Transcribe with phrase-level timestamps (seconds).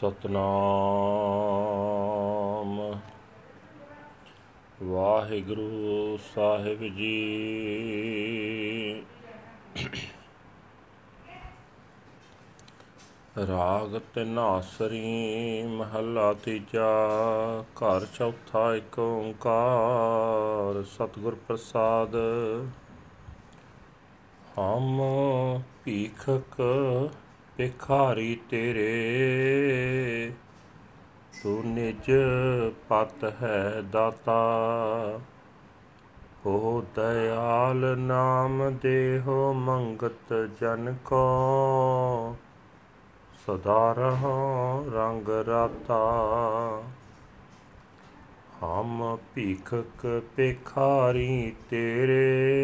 [0.00, 2.98] ਸਤਨਾਮ।
[4.82, 7.14] ਵਾਹਿਗੁਰੂ ਸਾਹਿਬ ਜੀ।
[13.36, 16.88] ਰਾਗ ਤਿਨਾਸਰੀ ਮਹੱਲਾ ਤੀਜਾ,
[17.62, 22.16] ਘਰ ਚੌਥਾ ਏਕ ਓੰਕਾਰ, ਸਤਿਗੁਰ ਪ੍ਰਸਾਦ।
[24.58, 25.02] ਹਮ
[25.84, 26.60] ਭੀਖਕ
[27.58, 28.92] ਭਿਖਾਰੀ ਤੇਰੇ,
[31.42, 32.10] ਤੂੰ ਨਿਜ
[32.88, 34.42] ਪਤ ਹੈ ਦਾਤਾ।
[36.46, 42.36] ਹੋ ਦਇਆਲ ਨਾਮ ਦੇਹੋ ਮੰਗਤ ਜਨ ਕੋ।
[43.46, 46.04] ਸਦਾ ਰਹਾ ਰੰਗ ਰਾਤਾ।
[48.64, 52.57] ਹਮ ਭੀਖਕ ਭਿਖਾਰੀ ਤੇਰੇ ਤੂੰ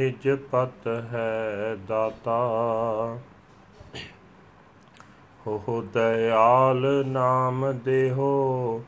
[0.00, 2.38] ਨਿਜ ਪਤ ਹੈ ਦਾਤਾ।
[5.46, 8.84] ਹੋ ਦਇਆਲ ਨਾਮ ਦੇਹੋ,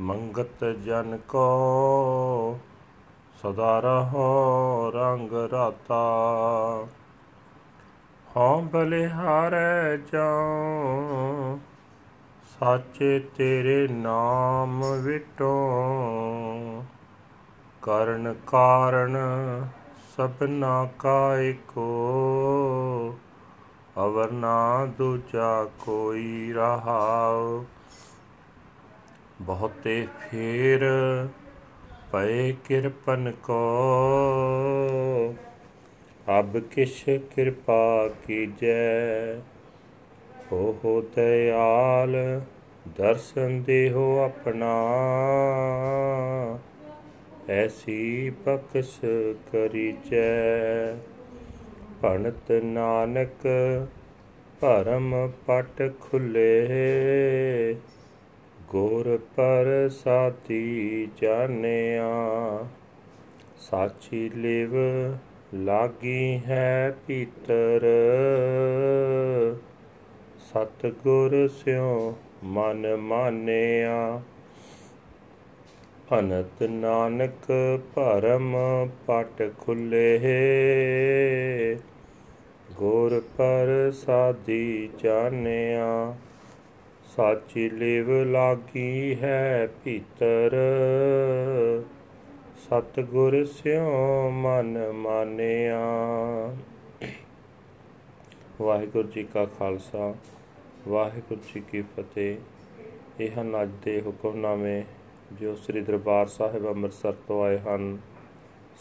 [0.00, 2.58] ਮੰਗਤ ਜਨ ਕੋ,
[3.42, 6.04] ਸਦਾ ਰਹੋ ਰੰਗ ਰਾਤਾ।
[8.36, 11.58] ਹਾਂ ਬਲਿਹਾਰੈ ਜਾਉ,
[12.60, 15.54] ਸਾਚੇ ਤੇਰੇ ਨਾਮ ਵਿਟੋ।
[17.82, 19.16] ਕਰਨ ਕਾਰਨ
[20.16, 23.14] ਸਭਨਾ ਕਾ ਏਕੋ
[23.98, 27.64] ਅਵਰ ਨਾ ਦੂਜਾ ਕੋਈ ਰਹਾਉ।
[29.42, 30.80] ਬਹੁਤੇ ਫੇਰ
[32.12, 35.34] ਪਏ ਕਿਰਪਨ ਕੋ,
[36.38, 39.40] ਅਬ ਕਿਛ ਕਿਰਪਾ ਕੀਜੈ।
[40.52, 42.40] ਹੋ ਹੋ ਦਇਆਲ
[42.98, 44.74] ਦਰਸ਼ਨ ਦੇਹੋ ਆਪਣਾ।
[47.48, 49.00] ਐਸੀ ਬਖਸ਼
[49.52, 50.94] ਕਰੀਜੈ।
[52.02, 53.46] ਭਣਤ ਨਾਨਕ,
[54.60, 56.68] ਭਰਮ ਪਟ ਖੁੱਲੇ।
[58.68, 62.06] ਗੁਰ ਪਰ ਸਾਤੀ ਜਾਣਿਆ।
[63.60, 64.74] ਸਾਚੀ ਲਿਵ
[65.54, 67.86] ਲਾਗੀ ਹੈ ਪੀਤਰ।
[70.38, 74.22] ਸਤ ਗੁਰ ਸਿਓ ਮਨ ਮਾਨਿਆ।
[76.18, 77.46] ਅਨਤ ਨਾਨਕ
[77.94, 78.56] ਭਰਮ
[79.06, 80.18] ਪਟ ਖੁੱਲੇ
[82.72, 86.16] ਗੁਰ ਪਰ ਸਾਦੀ ਜਾਣਿਆ,
[87.16, 90.56] ਸਾਚੀ ਲਿਵ ਲਾਗੀ ਹੈ ਭੀਤਰ।
[92.56, 95.80] ਸਤ ਗੁਰ ਸਿਓ ਮਨ ਮਾਨਿਆ।
[98.62, 100.14] ਵਾਹਿਗੁਰੂ ਜੀ ਕਾ ਖਾਲਸਾ,
[100.88, 102.36] ਵਾਹਿਗੁਰੂ ਜੀ ਕੀ ਫਤਿਹ।
[103.20, 104.82] ਇਹ ਹਨ ਅੱਜ ਦੇ ਹੁਕਮਨਾਮੇ
[105.40, 107.98] ਜੋ ਸ੍ਰੀ ਦਰਬਾਰ ਸਾਹਿਬ ਅੰਮ੍ਰਿਤਸਰ ਤੋਂ ਆਏ ਹਨ,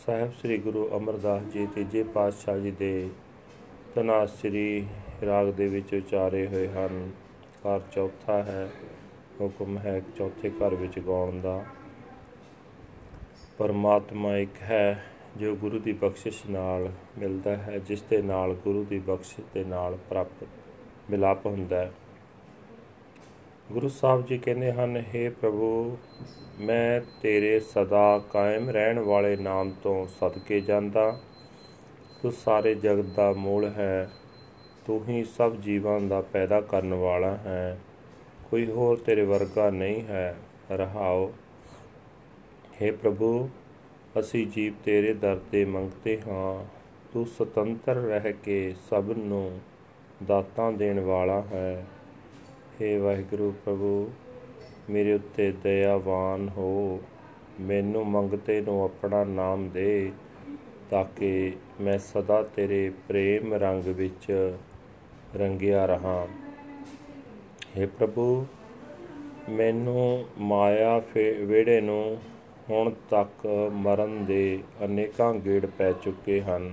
[0.06, 3.09] ਸਾਹਿਬ ਸ੍ਰੀ ਗੁਰੂ ਅਮਰਦਾਸ ਜੀ ਤੀਜੇ ਪਾਤਸ਼ਾਹ ਜੀ ਦੇ
[3.95, 4.88] ਤਨਾਸਰੀ
[5.25, 7.11] ਰਾਗ ਦੇ ਵਿੱਚ ਉਚਾਰੇ ਹੋਏ ਹਨ।
[7.57, 8.69] ਘਰ ਚੌਥਾ ਹੈ,
[9.41, 11.63] ਹੁਕਮ ਹੈ ਚੌਥੇ ਘਰ ਵਿੱਚ ਗਾਉਣ ਦਾ।
[13.57, 15.03] ਪਰਮਾਤਮਾ ਇੱਕ ਹੈ
[15.38, 19.97] ਜੋ ਗੁਰੂ ਦੀ ਬਖਸ਼ਿਸ਼ ਨਾਲ ਮਿਲਦਾ ਹੈ, ਜਿਸ ਦੇ ਨਾਲ ਗੁਰੂ ਦੀ ਬਖਸ਼ਿਸ਼ ਦੇ ਨਾਲ
[20.09, 20.47] ਪ੍ਰਾਪਤ,
[21.09, 21.91] ਮਿਲਾਪ ਹੁੰਦਾ ਹੈ।
[23.71, 25.97] ਗੁਰੂ ਸਾਹਿਬ ਜੀ ਕਹਿੰਦੇ ਹਨ हे ਪ੍ਰਭੂ,
[26.59, 31.19] ਮੈਂ ਤੇਰੇ ਸਦਾ ਕਾਇਮ ਰਹਿਣ ਵਾਲੇ ਨਾਮ ਤੋਂ ਸਦਕੇ ਜਾਂਦਾ।
[32.23, 34.11] ਤੂੰ ਸਾਰੇ ਜਗਤ ਦਾ ਮੂਲ ਹੈ।
[34.85, 37.79] ਤੂੰ ਹੀ ਸਭ ਜੀਵਾਂ ਦਾ ਪੈਦਾ ਕਰਨ ਵਾਲਾ ਹੈ।
[38.51, 40.37] ਕੋਈ ਹੋਰ ਤੇਰੇ ਵਰਗਾ ਨਹੀਂ ਹੈ।
[40.71, 41.33] ਰਹਾਓ।
[42.81, 43.49] हे ਪ੍ਰਭੂ,
[44.19, 46.65] ਅਸੀਂ ਜੀਵ ਤੇਰੇ ਦਰ ਤੇ ਮੰਗਤੇ ਹਾਂ।
[47.13, 49.59] ਤੂੰ ਸੁਤੰਤਰ ਰਹਿ ਕੇ ਸਭ ਨੂੰ
[50.27, 51.85] ਦਾਤਾਂ ਦੇਣ ਵਾਲਾ ਹੈ।
[52.80, 54.10] हे ਵਾਹਿਗੁਰੂ ਪ੍ਰਭੂ
[54.91, 57.00] ਮੇਰੇ ਉੱਤੇ ਦਇਆਵਾਨ ਹੋ
[57.60, 60.12] ਮੈਨੂੰ ਮੰਗਤੇ ਨੂੰ ਆਪਣਾ ਨਾਮ ਦੇ
[60.91, 64.30] ਤਾਂ ਕਿ ਮੈਂ ਸਦਾ ਤੇਰੇ ਪ੍ਰੇਮ ਰੰਗ ਵਿੱਚ
[65.36, 66.26] ਰੰਗਿਆ ਰਹਾ
[67.76, 68.47] हे ਪ੍ਰਭੂ
[69.48, 72.19] ਮੈਨੂੰ ਮਾਇਆ ਵਿਹੜੇ ਨੂੰ
[72.70, 76.70] ਹੁਣ ਤੱਕ ਮਰਨ ਦੇ ਅਨੇਕਾਂ ਗੇੜ ਪੈ ਚੁੱਕੇ ਹਨ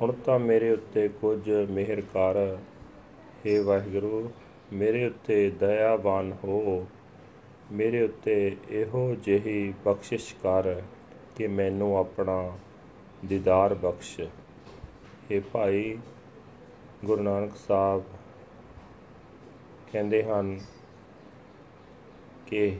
[0.00, 2.38] ਹੁਣ ਤਾਂ ਮੇਰੇ ਉੱਤੇ ਕੁਝ ਮਿਹਰ ਕਰ
[3.46, 4.28] हे ਵਾਹਿਗੁਰੂ
[4.73, 6.87] ਮੇਰੇ ਉੱਤੇ ਦਇਆਵਾਨ ਹੋ।
[7.71, 10.81] ਮੇਰੇ ਉੱਤੇ ਇਹੋ ਜਿਹੀ ਬਖਸ਼ਿਸ਼ ਕਰ
[11.35, 12.57] ਕਿ ਮੈਨੂੰ ਆਪਣਾ
[13.25, 14.19] ਦੀਦਾਰ ਬਖਸ਼।
[15.31, 15.97] ਇਹ ਭਾਈ
[17.05, 18.03] ਗੁਰੂ ਨਾਨਕ ਸਾਹਿਬ
[19.91, 20.59] ਕਹਿੰਦੇ ਹਨ
[22.47, 22.77] ਕਿ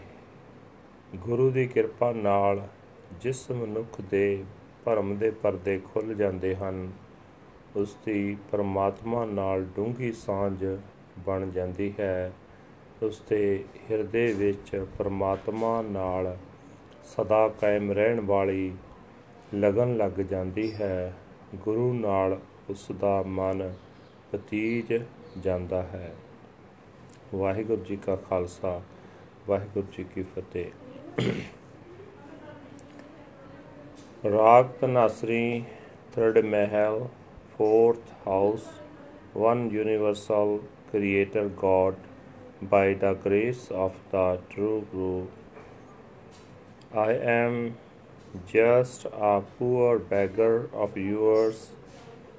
[1.16, 2.68] ਗੁਰੂ ਦੀ ਕਿਰਪਾ ਨਾਲ
[3.22, 4.44] ਜਿਸ ਮਨੁੱਖ ਦੇ
[4.86, 6.92] ਭਰਮ ਦੇ ਪਰਦੇ ਖੁੱਲ ਜਾਂਦੇ ਹਨ,
[7.76, 10.66] ਉਸ ਦੀ ਪਰਮਾਤਮਾ ਨਾਲ ਡੂੰਘੀ ਸਾਂਝ
[11.26, 12.32] ਬਣ ਜਾਂਦੀ ਹੈ
[13.04, 16.38] ਉਸ ਦੇ ਹਿਰਦੇ ਵਿੱਚ ਪਰਮਾਤਮਾ ਨਾਲ
[17.04, 18.74] ਸਦਾ ਕਾਇਮ ਰਹਿਣ ਵਾਲੀ
[19.56, 21.14] ਲਗਨ ਲੱਗ ਜਾਂਦੀ ਹੈ।
[21.56, 23.74] ਗੁਰੂ ਨਾਲ ਉਸ ਦਾ ਮਨ
[24.32, 25.04] ਪਤੀਜ
[25.40, 26.16] ਜਾਂਦਾ ਹੈ।
[27.36, 28.82] ਵਾਹਿਗੁਰੂ ਜੀ ਕਾ ਖਾਲਸਾ,
[29.48, 30.72] ਵਾਹਿਗੁਰੂ ਜੀ ਕੀ ਫਤਿਹ।
[34.32, 35.64] ਰਾਗ ਤਨਾਸਰੀ
[36.16, 37.06] ਥਰਡ ਮਹਿਲ
[37.62, 38.68] fourth house
[39.44, 41.96] one universal creator god
[42.62, 45.28] by the grace of the true guru.
[46.94, 47.78] I am
[48.48, 51.70] just a poor beggar of yours.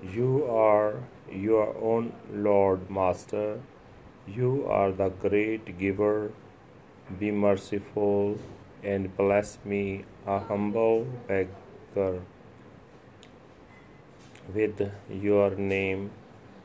[0.02, 0.96] You are
[1.30, 3.60] your own lord master.
[4.26, 6.32] You are the great giver.
[7.18, 8.38] Be merciful
[8.82, 12.20] and bless me a humble beggar
[14.54, 16.10] with your name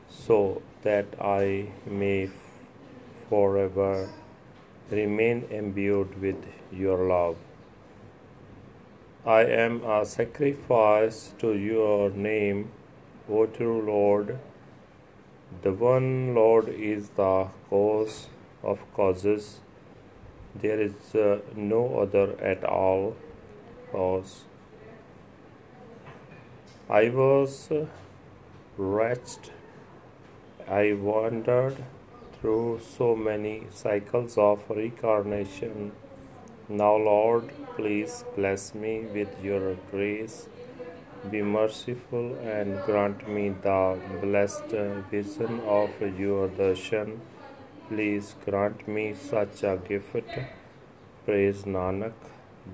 [0.08, 2.30] so that I may
[3.28, 4.10] forever
[4.90, 7.36] remain imbued with your love.
[9.26, 12.70] I am a sacrifice to your name,
[13.30, 14.38] O true Lord.
[15.62, 18.28] The one Lord is the cause
[18.62, 19.60] of causes.
[20.54, 23.16] There is uh, no other at all
[23.90, 24.44] cause.
[26.88, 27.70] I was
[28.76, 29.50] wretched.
[30.68, 31.84] I wandered
[32.40, 35.92] through so many cycles of reincarnation.
[36.70, 40.48] Now, Lord, please bless me with your grace.
[41.30, 44.72] Be merciful and grant me the blessed
[45.10, 47.18] vision of your darshan.
[47.88, 50.38] Please grant me such a gift.
[51.26, 52.14] Praise Nanak.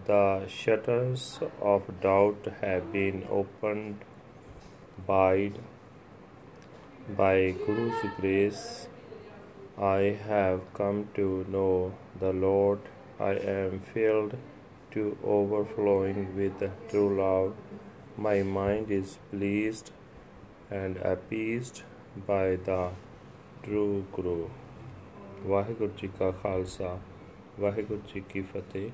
[0.06, 3.98] The shutters of doubt have been opened
[5.08, 5.58] wide
[7.17, 8.87] by Guru's grace.
[9.77, 12.79] I have come to know the Lord.
[13.19, 14.35] I am filled
[14.91, 17.55] to overflowing with true love.
[18.17, 19.91] My mind is pleased
[20.71, 21.83] and appeased
[22.27, 22.83] by the
[23.63, 24.45] true Guru.
[25.47, 26.97] Waheguru ji ਕਾ ਖਾਲਸਾ
[27.59, 28.89] ਵਾਹਿਗੁਰੂ ਜੀ ਕੀ ਫਤਿਹ